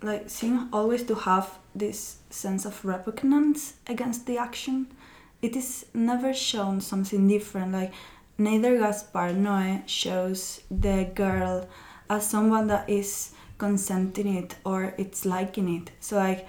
like 0.02 0.30
seem 0.30 0.70
always 0.72 1.04
to 1.04 1.16
have 1.16 1.58
this 1.76 2.18
sense 2.30 2.66
of 2.66 2.84
repugnance 2.86 3.74
against 3.88 4.26
the 4.28 4.38
action. 4.38 4.88
It 5.44 5.58
is 5.58 5.86
never 5.94 6.34
shown 6.34 6.82
something 6.82 7.28
different. 7.28 7.74
Like 7.74 7.94
neither 8.38 8.78
Gaspar 8.80 9.34
Noé 9.34 9.88
shows 9.88 10.62
the 10.72 11.12
girl 11.14 11.68
as 12.10 12.26
someone 12.26 12.68
that 12.68 12.90
is 12.90 13.32
consenting 13.58 14.36
it 14.36 14.56
or 14.66 14.96
it's 14.98 15.26
liking 15.26 15.68
it. 15.76 15.92
So 16.00 16.16
like 16.16 16.48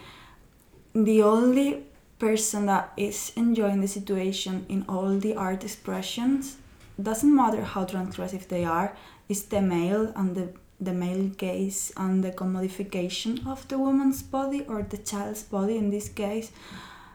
the 0.94 1.22
only 1.22 1.84
person 2.20 2.66
that 2.66 2.92
is 2.96 3.32
enjoying 3.36 3.80
the 3.80 3.88
situation 3.88 4.64
in 4.68 4.84
all 4.88 5.18
the 5.18 5.34
art 5.34 5.64
expressions 5.64 6.56
doesn't 7.02 7.34
matter 7.34 7.62
how 7.62 7.84
transgressive 7.84 8.46
they 8.46 8.64
are 8.64 8.96
is 9.28 9.44
the 9.46 9.60
male 9.60 10.12
and 10.14 10.36
the 10.36 10.48
the 10.80 10.92
male 10.92 11.28
gaze 11.44 11.92
and 11.96 12.22
the 12.22 12.30
commodification 12.30 13.46
of 13.46 13.66
the 13.68 13.78
woman's 13.78 14.22
body 14.22 14.64
or 14.68 14.82
the 14.82 14.98
child's 14.98 15.42
body 15.42 15.76
in 15.76 15.90
this 15.90 16.08
case 16.08 16.50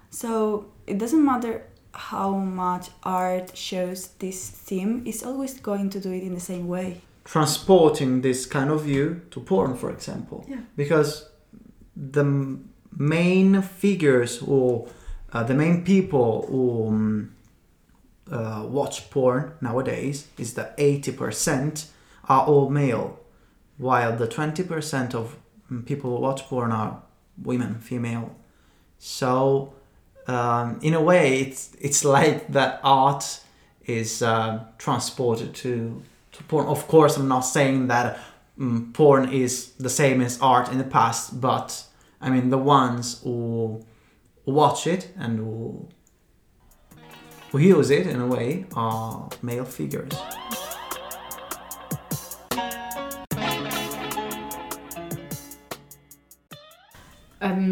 so 0.10 0.66
it 0.88 0.98
doesn't 0.98 1.24
matter 1.24 1.66
how 1.94 2.32
much 2.34 2.90
art 3.04 3.56
shows 3.58 4.10
this 4.20 4.50
theme 4.50 5.04
is 5.06 5.24
always 5.24 5.60
going 5.60 5.90
to 5.90 6.00
do 6.00 6.12
it 6.12 6.24
in 6.24 6.34
the 6.34 6.40
same 6.40 6.68
way 6.68 7.02
transporting 7.30 8.22
this 8.22 8.48
kind 8.48 8.72
of 8.72 8.84
view 8.84 9.22
to 9.30 9.40
porn, 9.40 9.76
for 9.76 9.92
example. 9.92 10.44
Yeah. 10.48 10.62
Because 10.76 11.30
the 11.96 12.58
main 12.98 13.62
figures 13.62 14.42
or 14.42 14.88
uh, 15.32 15.44
the 15.44 15.54
main 15.54 15.84
people 15.84 16.48
who 16.50 16.88
um, 16.88 17.36
uh, 18.32 18.66
watch 18.68 19.12
porn 19.12 19.54
nowadays 19.62 20.28
is 20.40 20.56
that 20.56 20.76
80% 20.78 21.90
are 22.28 22.46
all 22.48 22.70
male, 22.72 23.20
while 23.78 24.16
the 24.16 24.28
20% 24.28 25.14
of 25.14 25.38
mm, 25.72 25.86
people 25.86 26.10
who 26.16 26.22
watch 26.24 26.42
porn 26.46 26.72
are 26.72 27.04
women, 27.44 27.76
female. 27.76 28.36
So, 28.98 29.74
um, 30.30 30.80
in 30.82 30.94
a 30.94 31.02
way, 31.02 31.40
it's 31.42 31.72
it's 31.80 32.04
like 32.06 32.48
that 32.50 32.80
art 32.84 33.42
is 33.86 34.22
uh, 34.22 34.66
transported 34.78 35.54
to 35.56 36.02
to 36.32 36.44
porn. 36.44 36.68
Of 36.68 36.88
course, 36.88 37.18
I'm 37.18 37.28
not 37.28 37.42
saying 37.42 37.88
that 37.88 38.20
um, 38.60 38.92
porn 38.94 39.30
is 39.32 39.72
the 39.80 39.90
same 39.90 40.22
as 40.22 40.40
art 40.42 40.70
in 40.72 40.78
the 40.78 40.84
past, 40.84 41.40
but 41.42 41.84
I 42.22 42.30
mean 42.30 42.50
the 42.50 42.58
ones 42.58 43.22
who 43.24 43.86
watch 44.46 44.88
it 44.88 45.10
and 45.18 45.40
who 45.40 45.88
who 47.52 47.58
use 47.58 47.90
it 47.90 48.06
in 48.08 48.22
a 48.22 48.28
way 48.28 48.66
are 48.76 49.30
male 49.42 49.66
figures. 49.66 50.14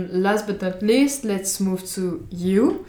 Last 0.09 0.47
but 0.47 0.61
not 0.61 0.81
least, 0.81 1.23
let's 1.23 1.59
move 1.59 1.85
to 1.91 2.27
you. 2.29 2.85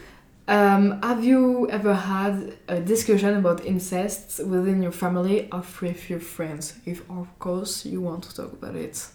Um, 0.46 1.02
have 1.02 1.22
you 1.22 1.68
ever 1.68 1.94
had 1.94 2.56
a 2.68 2.80
discussion 2.80 3.37
about 3.37 3.64
incest 3.66 4.42
within 4.44 4.82
your 4.82 4.92
family 4.92 5.48
or 5.52 5.62
with 5.80 6.08
your 6.08 6.20
friends? 6.20 6.78
If, 6.87 7.00
of 7.10 7.38
course, 7.38 7.84
you 7.84 8.00
want 8.00 8.25
to 8.25 8.34
talk 8.34 8.52
about 8.52 8.75
it. 8.75 9.08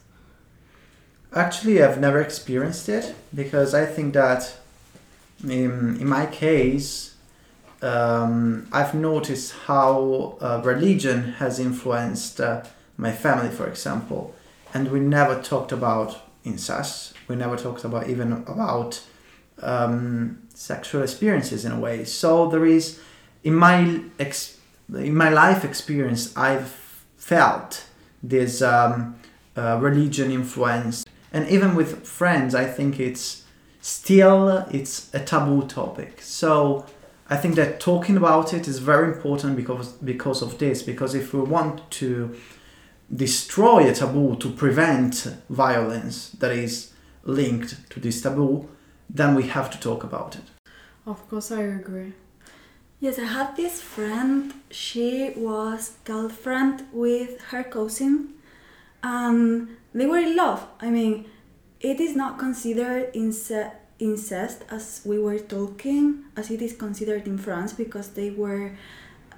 Actually, 1.34 1.82
I've 1.82 2.00
never 2.00 2.22
experienced 2.22 2.88
it 2.90 3.16
because 3.34 3.74
I 3.74 3.88
think 3.88 4.14
that 4.14 4.56
in, 5.44 5.98
in 6.00 6.08
my 6.08 6.28
case, 6.28 7.16
um, 7.82 8.68
I've 8.72 8.94
noticed 8.94 9.54
how 9.66 10.38
uh, 10.40 10.62
religion 10.64 11.34
has 11.34 11.60
influenced 11.60 12.40
uh, 12.40 12.64
my 12.98 13.12
family, 13.12 13.50
for 13.50 13.68
example, 13.68 14.36
and 14.74 14.92
we 14.92 15.00
never 15.00 15.42
talked 15.42 15.72
about 15.72 16.22
incest. 16.44 17.13
We 17.28 17.36
never 17.36 17.56
talked 17.56 17.84
about 17.84 18.10
even 18.10 18.34
about 18.34 19.02
um, 19.62 20.44
sexual 20.54 21.04
experiences 21.04 21.66
in 21.66 21.72
a 21.72 21.80
way. 21.80 22.04
So 22.06 22.48
there 22.48 22.66
is, 22.66 23.00
in 23.44 23.56
my 23.56 24.02
ex- 24.20 24.58
in 24.94 25.16
my 25.16 25.30
life 25.30 25.64
experience, 25.64 26.36
I've 26.36 27.06
felt 27.18 27.86
this 28.22 28.62
um, 28.62 29.16
uh, 29.56 29.78
religion 29.82 30.32
influence. 30.32 31.06
And 31.32 31.48
even 31.50 31.76
with 31.76 32.06
friends, 32.06 32.54
I 32.54 32.66
think 32.66 33.00
it's 33.00 33.44
still 33.82 34.66
it's 34.72 35.14
a 35.14 35.20
taboo 35.20 35.68
topic. 35.68 36.22
So 36.22 36.86
I 37.30 37.38
think 37.38 37.56
that 37.56 37.80
talking 37.80 38.18
about 38.18 38.54
it 38.54 38.68
is 38.68 38.80
very 38.80 39.14
important 39.14 39.56
because 39.56 39.94
because 39.94 40.42
of 40.42 40.58
this. 40.58 40.84
Because 40.84 41.16
if 41.16 41.34
we 41.34 41.42
want 41.42 41.90
to 41.92 42.36
destroy 43.14 43.90
a 43.90 43.94
taboo 43.94 44.36
to 44.38 44.50
prevent 44.50 45.28
violence 45.50 46.30
that 46.40 46.52
is 46.52 46.93
linked 47.24 47.90
to 47.92 48.00
this 48.00 48.22
taboo, 48.22 48.70
then 49.10 49.36
we 49.36 49.44
have 49.44 49.70
to 49.72 49.80
talk 49.80 50.04
about 50.04 50.36
it. 50.36 50.44
Of 51.06 51.28
course, 51.30 51.52
I 51.52 51.62
agree. 51.62 52.14
Yes, 53.00 53.20
I 53.20 53.26
had 53.26 53.56
this 53.58 53.82
friend. 53.82 54.54
She 54.72 55.34
was 55.36 55.98
girlfriend 56.06 56.86
with 56.94 57.42
her 57.52 57.64
cousin, 57.64 58.36
and 59.04 59.76
they 59.94 60.06
were 60.06 60.20
in 60.20 60.36
love. 60.36 60.66
I 60.80 60.90
mean, 60.90 61.26
it 61.82 62.00
is 62.00 62.16
not 62.16 62.40
considered 62.40 63.14
ince- 63.14 63.74
incest 64.00 64.64
as 64.70 65.02
we 65.04 65.20
were 65.20 65.40
talking, 65.40 66.24
as 66.38 66.50
it 66.50 66.62
is 66.62 66.74
considered 66.74 67.28
in 67.28 67.38
France 67.38 67.74
because 67.74 68.10
they 68.12 68.32
were 68.32 68.72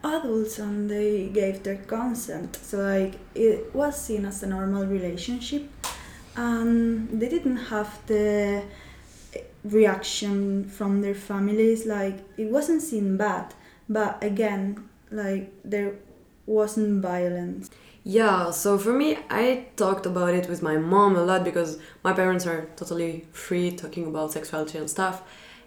adults 0.04 0.60
and 0.60 0.90
they 0.90 1.28
gave 1.30 1.64
their 1.64 1.78
consent. 1.78 2.56
So 2.62 2.78
like 2.78 3.16
it 3.34 3.74
was 3.74 4.00
seen 4.00 4.26
as 4.26 4.44
a 4.44 4.48
normal 4.48 4.86
relationship, 4.86 5.68
and 6.36 7.10
they 7.20 7.30
didn't 7.30 7.58
have 7.58 8.00
the 8.08 8.64
reaction 9.64 10.64
from 10.70 11.02
their 11.02 11.16
families 11.16 11.86
like 11.86 12.20
it 12.38 12.50
wasn't 12.52 12.82
seen 12.82 13.18
bad 13.18 13.54
but 13.90 14.24
again 14.24 14.88
like 15.12 15.52
there 15.64 15.94
wasn't 16.46 17.02
violence 17.02 17.70
Yeah, 18.08 18.52
so 18.52 18.78
for 18.78 18.94
me, 18.94 19.18
I 19.32 19.66
talked 19.78 20.06
about 20.06 20.36
it 20.36 20.48
with 20.48 20.62
my 20.62 20.78
mom 20.78 21.16
a 21.16 21.24
lot 21.24 21.44
because 21.44 21.80
my 22.04 22.14
parents 22.14 22.46
are 22.46 22.68
totally 22.76 23.26
free 23.32 23.72
talking 23.72 24.06
about 24.06 24.32
sexuality 24.32 24.78
and 24.78 24.88
stuff. 24.88 25.24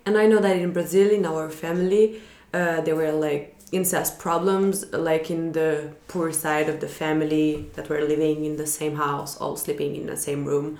And 0.07 0.17
I 0.17 0.27
know 0.27 0.39
that 0.39 0.57
in 0.57 0.73
Brazil, 0.73 1.11
in 1.11 1.27
our 1.27 1.51
family, 1.51 2.23
uh, 2.55 2.81
there 2.83 2.95
were 2.95 3.11
like 3.11 3.58
incest 3.73 4.19
problems, 4.19 4.91
like 4.93 5.31
in 5.31 5.53
the 5.53 5.91
poor 6.09 6.33
side 6.33 6.69
of 6.69 6.81
the 6.81 6.89
family 6.89 7.69
that 7.75 7.89
were 7.89 8.03
living 8.03 8.45
in 8.45 8.57
the 8.57 8.67
same 8.67 8.97
house, 8.97 9.37
all 9.37 9.57
sleeping 9.57 9.97
in 9.97 10.07
the 10.07 10.17
same 10.17 10.45
room. 10.45 10.79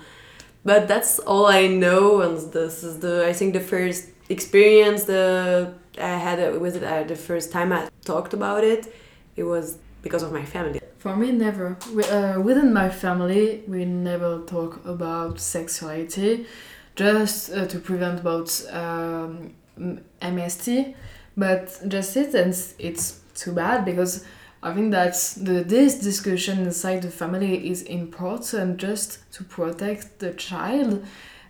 But 0.65 0.87
that's 0.87 1.19
all 1.19 1.45
I 1.47 1.67
know, 1.67 2.21
and 2.21 2.37
this 2.51 2.83
is 2.83 2.99
the 2.99 3.25
I 3.27 3.33
think 3.33 3.53
the 3.53 3.61
first 3.61 4.09
experience 4.29 5.05
the 5.05 5.73
I 5.97 6.17
had 6.17 6.59
with 6.59 6.75
it 6.75 6.83
uh, 6.83 7.03
the 7.03 7.15
first 7.15 7.51
time 7.51 7.71
I 7.71 7.89
talked 8.05 8.33
about 8.33 8.63
it. 8.63 8.93
It 9.35 9.43
was 9.43 9.77
because 10.01 10.23
of 10.23 10.31
my 10.31 10.45
family. 10.45 10.81
For 10.97 11.15
me, 11.15 11.31
never. 11.31 11.77
We, 11.93 12.03
uh, 12.03 12.41
within 12.41 12.73
my 12.73 12.89
family, 12.89 13.63
we 13.67 13.85
never 13.85 14.41
talk 14.45 14.85
about 14.85 15.39
sexuality, 15.39 16.45
just 16.95 17.53
uh, 17.53 17.65
to 17.67 17.79
prevent 17.79 18.19
about 18.19 18.49
um, 18.71 19.51
MST. 20.21 20.95
But 21.37 21.79
just 21.87 22.15
it, 22.17 22.33
and 22.35 22.53
it's- 22.79 23.21
too 23.35 23.53
bad 23.53 23.85
because 23.85 24.25
I 24.61 24.73
think 24.73 24.91
that 24.91 25.13
the, 25.37 25.63
this 25.63 25.99
discussion 25.99 26.59
inside 26.59 27.03
the 27.03 27.09
family 27.09 27.69
is 27.69 27.83
important 27.83 28.77
just 28.77 29.19
to 29.33 29.45
protect 29.45 30.19
the 30.19 30.31
child. 30.33 31.05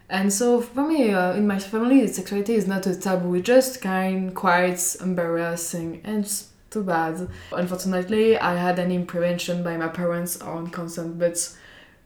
And 0.08 0.32
so 0.32 0.62
for 0.62 0.88
me, 0.88 1.12
uh, 1.12 1.34
in 1.34 1.48
my 1.48 1.58
family, 1.58 2.06
sexuality 2.08 2.54
is 2.54 2.68
not 2.68 2.86
a 2.86 2.96
taboo. 2.96 3.36
It's 3.36 3.48
just 3.48 3.82
kind, 3.82 4.36
quite 4.36 4.96
embarrassing, 5.02 6.02
and 6.04 6.24
it's 6.26 6.50
too 6.70 6.84
bad. 6.84 7.28
Unfortunately, 7.52 8.38
I 8.38 8.56
had 8.56 8.78
any 8.78 9.04
prevention 9.04 9.64
by 9.64 9.78
my 9.78 9.88
parents 9.88 10.40
on 10.42 10.70
consent, 10.70 11.18
but 11.18 11.56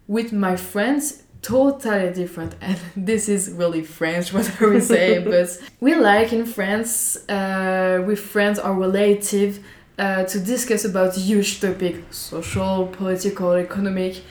with 0.08 0.32
my 0.32 0.56
friends, 0.56 1.23
totally 1.44 2.12
different. 2.14 2.56
And 2.62 2.78
this 2.96 3.30
is 3.30 3.52
really 3.52 3.84
French, 3.84 4.34
whatever 4.34 4.70
we 4.72 4.80
say, 4.80 5.20
but 5.32 5.50
we 5.80 5.94
like 5.94 6.34
in 6.34 6.46
France, 6.46 7.18
uh, 7.30 8.04
with 8.08 8.20
friends 8.20 8.58
or 8.58 8.74
relative, 8.74 9.60
uh, 10.00 10.24
to 10.24 10.40
discuss 10.40 10.86
about 10.86 11.16
huge 11.16 11.62
topic, 11.62 11.96
social, 12.10 12.88
political, 12.88 13.54
economic. 13.54 14.24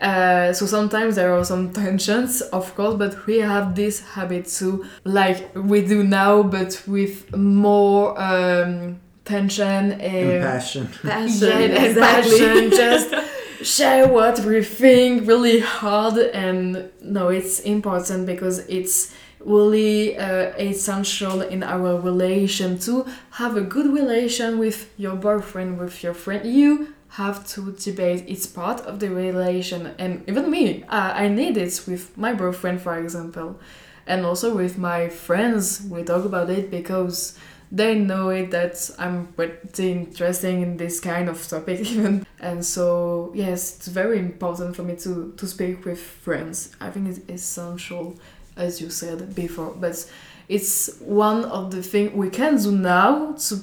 Uh, 0.00 0.52
so 0.52 0.64
sometimes 0.66 1.16
there 1.16 1.32
are 1.36 1.44
some 1.44 1.72
tensions, 1.72 2.40
of 2.52 2.74
course, 2.74 2.94
but 2.94 3.26
we 3.26 3.38
have 3.38 3.74
this 3.74 4.00
habit 4.14 4.46
to, 4.46 4.84
like 5.04 5.50
we 5.54 5.84
do 5.84 6.04
now, 6.04 6.42
but 6.42 6.80
with 6.86 7.36
more 7.36 8.18
um, 8.18 8.98
tension 9.24 9.92
And 9.92 9.92
and 9.92 10.42
passion. 10.42 10.88
Passion, 11.02 11.48
yeah, 11.48 11.58
and 11.58 11.86
exactly. 11.86 12.38
passion, 12.38 12.70
just 12.70 13.14
share 13.62 14.08
what 14.08 14.40
we 14.40 14.62
think 14.62 15.26
really 15.26 15.60
hard 15.60 16.18
and 16.18 16.90
no 17.02 17.28
it's 17.28 17.60
important 17.60 18.26
because 18.26 18.60
it's 18.60 19.14
really 19.40 20.16
uh, 20.18 20.52
essential 20.58 21.40
in 21.40 21.62
our 21.62 21.98
relation 22.00 22.78
to 22.78 23.06
have 23.30 23.56
a 23.56 23.62
good 23.62 23.92
relation 23.92 24.58
with 24.58 24.90
your 24.98 25.16
boyfriend 25.16 25.78
with 25.78 26.02
your 26.02 26.12
friend. 26.12 26.44
You 26.44 26.94
have 27.08 27.46
to 27.48 27.72
debate 27.72 28.24
it's 28.28 28.46
part 28.46 28.80
of 28.82 29.00
the 29.00 29.08
relation 29.10 29.94
and 29.98 30.22
even 30.28 30.48
me 30.48 30.84
uh, 30.84 31.12
i 31.16 31.26
need 31.26 31.56
it 31.56 31.82
with 31.88 32.16
my 32.16 32.32
boyfriend 32.32 32.80
for 32.80 32.96
example 32.96 33.58
and 34.06 34.26
also 34.26 34.54
with 34.54 34.76
my 34.76 35.08
friends. 35.08 35.82
We 35.88 36.02
talk 36.02 36.24
about 36.24 36.50
it 36.50 36.70
because 36.70 37.38
they 37.72 37.94
know 37.94 38.30
it 38.30 38.50
that 38.50 38.90
I'm 38.98 39.28
pretty 39.28 39.92
interesting 39.92 40.62
in 40.62 40.76
this 40.76 40.98
kind 41.00 41.28
of 41.28 41.46
topic 41.46 41.80
even. 41.90 42.26
And 42.40 42.64
so 42.64 43.32
yes 43.34 43.76
it's 43.76 43.88
very 43.88 44.18
important 44.18 44.76
for 44.76 44.82
me 44.82 44.96
to 44.96 45.32
to 45.36 45.46
speak 45.46 45.84
with 45.84 46.00
friends. 46.00 46.74
I 46.80 46.90
think 46.90 47.08
it's 47.08 47.20
essential 47.28 48.16
as 48.56 48.80
you 48.80 48.90
said 48.90 49.34
before. 49.34 49.74
But 49.78 50.04
it's 50.48 50.98
one 50.98 51.44
of 51.44 51.70
the 51.70 51.82
things 51.82 52.12
we 52.12 52.28
can 52.28 52.56
do 52.56 52.72
now 52.72 53.32
to 53.32 53.62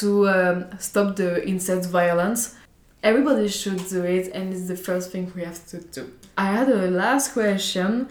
to 0.00 0.28
um, 0.28 0.78
stop 0.78 1.16
the 1.16 1.46
incest 1.48 1.88
violence. 1.90 2.54
Everybody 3.02 3.48
should 3.48 3.88
do 3.88 4.04
it 4.04 4.32
and 4.34 4.52
it's 4.52 4.68
the 4.68 4.76
first 4.76 5.12
thing 5.12 5.32
we 5.34 5.44
have 5.44 5.64
to 5.68 5.80
do. 5.80 6.12
I 6.36 6.46
had 6.46 6.68
a 6.68 6.90
last 6.90 7.32
question 7.32 8.08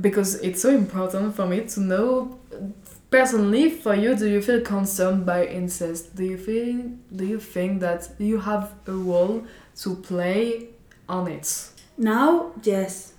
because 0.00 0.36
it's 0.36 0.60
so 0.60 0.70
important 0.70 1.34
for 1.34 1.46
me 1.46 1.60
to 1.60 1.80
know 1.80 2.38
personally 3.10 3.70
for 3.70 3.94
you 3.94 4.14
do 4.14 4.28
you 4.28 4.40
feel 4.42 4.60
concerned 4.60 5.24
by 5.24 5.46
incest 5.46 6.14
do 6.14 6.24
you 6.24 6.36
think 6.36 6.98
do 7.16 7.24
you 7.24 7.40
think 7.40 7.80
that 7.80 8.08
you 8.18 8.38
have 8.38 8.74
a 8.86 8.92
role 8.92 9.44
to 9.76 9.94
play 9.96 10.68
on 11.08 11.26
it 11.26 11.70
Now, 12.00 12.52
yes, 12.62 13.14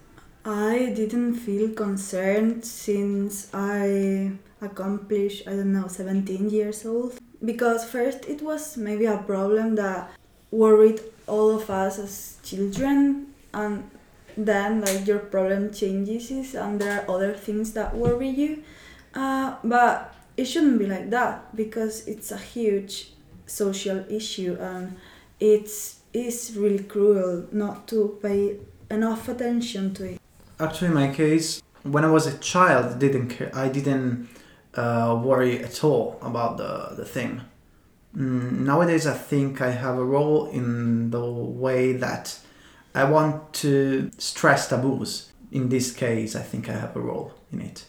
I 0.45 0.93
didn't 0.95 1.35
feel 1.35 1.73
concerned 1.73 2.63
since 2.63 3.49
I 3.53 4.31
accomplished, 4.61 5.45
I 5.45 5.51
don't 5.51 5.73
know, 5.73 5.87
17 5.87 6.49
years 6.49 6.85
old. 6.85 7.19
Because 7.43 7.83
first 7.83 8.23
it 8.25 8.41
was 8.41 8.77
maybe 8.77 9.05
a 9.05 9.17
problem 9.17 9.75
that 9.75 10.11
worried 10.49 11.01
all 11.27 11.51
of 11.51 11.69
us 11.69 11.99
as 11.99 12.37
children, 12.41 13.33
and 13.53 13.89
then 14.37 14.79
like 14.79 15.05
your 15.05 15.19
problem 15.19 15.73
changes 15.73 16.55
and 16.55 16.79
there 16.79 17.01
are 17.01 17.11
other 17.13 17.33
things 17.33 17.73
that 17.73 17.95
worry 17.95 18.29
you. 18.29 18.63
Uh, 19.13 19.55
but 19.63 20.13
it 20.37 20.45
shouldn't 20.45 20.79
be 20.79 20.85
like 20.85 21.09
that 21.09 21.55
because 21.55 22.07
it's 22.07 22.31
a 22.31 22.37
huge 22.37 23.11
social 23.45 24.05
issue 24.09 24.57
and 24.59 24.95
it's 25.39 25.99
is 26.13 26.55
really 26.57 26.83
cruel 26.83 27.45
not 27.51 27.87
to 27.87 28.17
pay 28.21 28.57
enough 28.89 29.29
attention 29.29 29.93
to 29.93 30.03
it. 30.05 30.21
Actually, 30.59 30.87
in 30.87 30.93
my 30.93 31.13
case, 31.13 31.61
when 31.83 32.03
I 32.03 32.11
was 32.11 32.25
a 32.25 32.37
child, 32.39 32.95
I 32.95 32.97
didn't 32.97 33.29
care. 33.29 33.51
I 33.53 33.69
didn't 33.69 34.27
uh, 34.73 35.19
worry 35.23 35.63
at 35.63 35.83
all 35.83 36.17
about 36.21 36.57
the 36.57 36.95
the 36.95 37.05
thing. 37.05 37.41
Mm, 38.15 38.61
nowadays, 38.61 39.05
I 39.05 39.13
think 39.13 39.61
I 39.61 39.71
have 39.71 39.97
a 39.97 40.03
role 40.03 40.47
in 40.47 41.11
the 41.11 41.23
way 41.23 41.93
that 41.93 42.39
I 42.95 43.03
want 43.03 43.53
to 43.61 44.09
stress 44.17 44.67
taboos. 44.67 45.31
In 45.51 45.69
this 45.69 45.91
case, 45.91 46.35
I 46.35 46.41
think 46.41 46.69
I 46.69 46.73
have 46.73 46.95
a 46.95 46.99
role 46.99 47.33
in 47.51 47.61
it. 47.61 47.85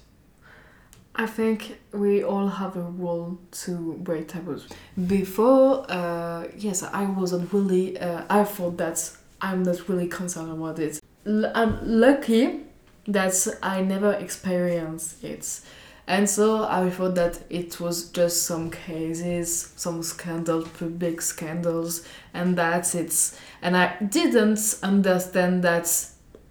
I 1.21 1.27
think 1.27 1.79
we 1.93 2.25
all 2.25 2.49
have 2.49 2.77
a 2.77 2.81
role 2.81 3.39
to 3.65 3.93
break 4.01 4.29
taboos. 4.29 4.67
Before, 5.07 5.85
uh, 5.91 6.47
yes, 6.57 6.83
I 6.83 7.05
wasn't 7.05 7.53
really. 7.53 7.99
Uh, 7.99 8.25
I 8.31 8.43
thought 8.45 8.79
that 8.79 9.13
I'm 9.43 9.63
not 9.63 9.87
really 9.87 10.09
concerned 10.09 10.51
about 10.51 10.79
it. 10.79 10.99
L- 11.27 11.53
I'm 11.55 11.79
lucky 11.83 12.61
that 13.07 13.35
I 13.63 13.83
never 13.83 14.15
experienced 14.15 15.23
it, 15.23 15.61
and 16.07 16.27
so 16.27 16.65
I 16.65 16.89
thought 16.89 17.17
that 17.17 17.41
it 17.51 17.79
was 17.81 18.09
just 18.09 18.45
some 18.45 18.71
cases, 18.71 19.75
some 19.77 20.03
scandals, 20.03 20.69
public 20.69 21.21
scandals, 21.21 22.07
and 22.33 22.57
that's 22.57 22.95
it. 22.95 23.39
And 23.61 23.77
I 23.77 23.95
didn't 23.99 24.79
understand 24.83 25.65
that 25.65 25.87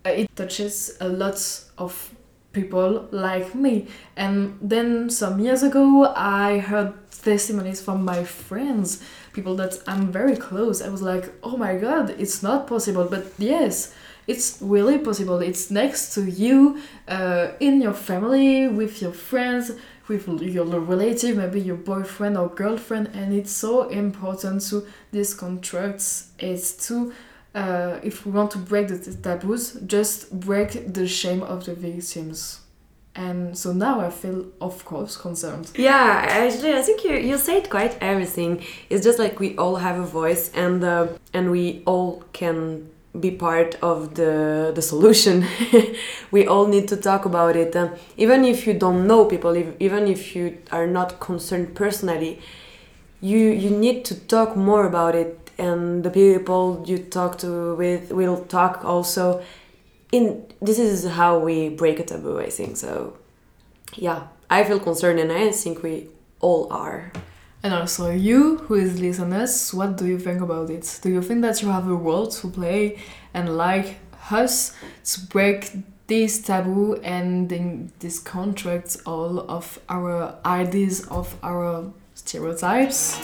it 0.05 0.27
touches 0.36 0.95
a 1.01 1.10
lot 1.10 1.63
of 1.79 2.13
people 2.52 3.08
like 3.12 3.54
me. 3.56 3.88
And 4.16 4.58
then 4.62 5.10
some 5.10 5.40
years 5.40 5.64
ago, 5.64 6.14
I 6.16 6.60
heard 6.60 6.94
testimonies 7.12 7.82
from 7.82 8.04
my 8.06 8.24
friends 8.24 9.04
people 9.34 9.56
that 9.56 9.82
I'm 9.88 10.12
very 10.12 10.36
close. 10.36 10.82
I 10.82 10.90
was 10.90 11.02
like, 11.02 11.32
oh 11.44 11.58
my 11.58 11.78
god, 11.78 12.10
it's 12.18 12.42
not 12.44 12.68
possible. 12.68 13.06
But 13.06 13.28
yes, 13.38 13.94
it's 14.28 14.58
really 14.62 14.98
possible. 14.98 15.40
It's 15.40 15.72
next 15.72 16.14
to 16.16 16.22
you, 16.24 16.80
uh, 17.08 17.50
in 17.60 17.82
your 17.82 17.94
family, 17.94 18.68
with 18.68 19.02
your 19.02 19.12
friends, 19.14 19.72
with 20.08 20.28
your 20.42 20.66
relative, 20.66 21.38
maybe 21.38 21.62
your 21.62 21.76
boyfriend 21.76 22.36
or 22.38 22.50
girlfriend, 22.50 23.12
and 23.14 23.34
it's 23.34 23.52
so 23.52 23.90
important 23.90 24.62
to 24.70 24.86
disconstruct 25.12 26.04
it 26.40 26.76
to 26.82 27.14
uh, 27.56 28.00
if 28.04 28.26
we 28.26 28.32
want 28.32 28.52
to 28.52 28.58
break 28.58 28.88
the 28.88 28.98
taboos, 29.22 29.74
just 29.86 30.32
break 30.40 30.94
the 30.94 31.08
shame 31.08 31.42
of 31.42 31.66
the 31.66 31.74
victims. 31.74 32.62
And 33.16 33.58
so 33.58 33.74
now 33.74 34.00
I 34.00 34.12
feel, 34.12 34.46
of 34.62 34.86
course, 34.86 35.18
concerned. 35.18 35.72
Yeah, 35.76 36.26
actually, 36.30 36.74
I 36.74 36.82
think 36.82 37.04
you 37.04 37.14
you 37.16 37.38
said 37.38 37.70
quite 37.70 37.98
everything. 38.02 38.64
It's 38.90 39.04
just 39.04 39.20
like 39.20 39.40
we 39.40 39.58
all 39.58 39.78
have 39.78 40.00
a 40.00 40.06
voice, 40.06 40.52
and 40.54 40.84
uh, 40.84 41.08
and 41.34 41.52
we 41.52 41.82
all 41.86 42.24
can 42.34 42.90
be 43.20 43.32
part 43.32 43.76
of 43.82 44.14
the 44.14 44.72
the 44.76 44.82
solution. 44.82 45.46
we 46.32 46.46
all 46.46 46.68
need 46.68 46.88
to 46.90 46.96
talk 46.96 47.26
about 47.26 47.56
it, 47.56 47.76
uh, 47.76 47.90
even 48.16 48.46
if 48.46 48.68
you 48.68 48.74
don't 48.74 49.08
know 49.08 49.26
people, 49.26 49.56
if, 49.56 49.68
even 49.80 50.08
if 50.08 50.36
you 50.36 50.58
are 50.72 50.88
not 50.88 51.20
concerned 51.20 51.76
personally. 51.76 52.40
You 53.21 53.38
you 53.38 53.69
need 53.69 54.05
to 54.05 54.15
talk 54.15 54.55
more 54.55 54.86
about 54.86 55.15
it 55.15 55.51
and 55.58 56.03
the 56.03 56.10
people 56.10 56.84
you 56.88 56.99
talk 56.99 57.38
to 57.39 57.75
with 57.75 58.12
will 58.12 58.45
talk 58.45 58.84
also. 58.86 59.43
In 60.12 60.45
this 60.62 60.79
is 60.79 61.05
how 61.05 61.38
we 61.38 61.69
break 61.69 61.99
a 61.99 62.03
taboo 62.03 62.39
i 62.39 62.49
think 62.49 62.77
so 62.77 63.17
yeah. 63.95 64.27
I 64.49 64.63
feel 64.63 64.79
concerned 64.79 65.19
and 65.19 65.32
i 65.32 65.51
think 65.51 65.84
we 65.84 66.08
all 66.39 66.71
are. 66.71 67.12
And 67.62 67.73
also 67.73 68.10
you 68.10 68.58
who 68.58 68.75
is 68.75 68.99
listeners 68.99 69.73
what 69.73 69.97
do 69.97 70.08
you 70.08 70.17
think 70.17 70.41
about 70.41 70.69
it? 70.69 70.99
Do 71.01 71.10
you 71.10 71.21
think 71.21 71.41
that 71.41 71.62
you 71.62 71.69
have 71.69 71.88
a 71.88 71.95
role 71.95 72.27
to 72.27 72.49
play 72.49 72.99
and 73.34 73.58
like 73.58 73.97
us 74.32 74.73
to 75.03 75.21
break 75.27 75.71
this 76.08 76.41
taboo 76.41 76.95
and 77.03 77.91
this 77.99 78.19
contract 78.19 78.97
all 79.05 79.39
of 79.51 79.79
our 79.89 80.36
ideas 80.45 81.05
of 81.08 81.36
our 81.43 81.91
stereotypes 82.19 83.19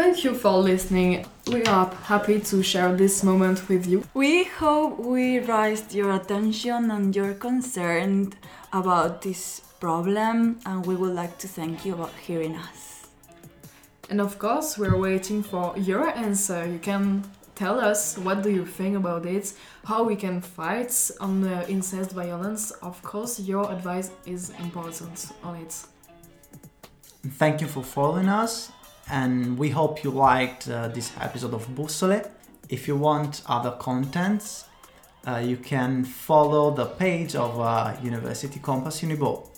Thank 0.00 0.24
you 0.24 0.34
for 0.34 0.56
listening. 0.58 1.26
We 1.46 1.62
are 1.64 1.94
happy 2.04 2.40
to 2.40 2.62
share 2.62 2.96
this 2.96 3.22
moment 3.22 3.68
with 3.68 3.86
you. 3.86 4.02
We 4.14 4.44
hope 4.44 4.98
we 4.98 5.40
raised 5.40 5.92
your 5.92 6.12
attention 6.12 6.90
and 6.90 7.14
your 7.14 7.34
concern 7.34 8.32
about 8.72 9.20
this 9.20 9.60
problem, 9.78 10.58
and 10.64 10.86
we 10.86 10.94
would 10.96 11.14
like 11.14 11.36
to 11.38 11.48
thank 11.48 11.84
you 11.84 11.94
about 11.94 12.14
hearing 12.14 12.56
us. 12.56 13.08
And 14.08 14.20
of 14.20 14.38
course, 14.38 14.78
we're 14.78 14.96
waiting 14.96 15.42
for 15.42 15.76
your 15.76 16.08
answer. 16.08 16.66
You 16.66 16.78
can 16.78 17.24
tell 17.60 17.78
us 17.78 18.16
what 18.16 18.42
do 18.42 18.50
you 18.50 18.64
think 18.64 18.96
about 18.96 19.26
it, 19.26 19.52
how 19.84 20.02
we 20.02 20.16
can 20.16 20.40
fight 20.40 20.92
on 21.20 21.42
the 21.42 21.68
incest 21.68 22.12
violence. 22.12 22.70
Of 22.80 23.02
course, 23.02 23.38
your 23.38 23.70
advice 23.70 24.10
is 24.24 24.48
important 24.60 25.30
on 25.44 25.56
it. 25.56 25.72
Thank 27.42 27.60
you 27.60 27.68
for 27.68 27.82
following 27.84 28.30
us 28.30 28.72
and 29.10 29.58
we 29.58 29.68
hope 29.68 30.02
you 30.02 30.10
liked 30.10 30.70
uh, 30.70 30.88
this 30.88 31.12
episode 31.20 31.52
of 31.52 31.68
Bussole. 31.76 32.26
If 32.70 32.88
you 32.88 32.96
want 32.96 33.42
other 33.44 33.72
contents, 33.72 34.64
uh, 35.26 35.42
you 35.50 35.58
can 35.58 36.04
follow 36.04 36.70
the 36.70 36.86
page 36.86 37.34
of 37.36 37.60
uh, 37.60 37.94
University 38.02 38.58
Compass 38.58 39.02
Unibo. 39.02 39.49